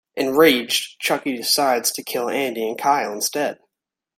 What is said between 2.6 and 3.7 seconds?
and Kyle instead.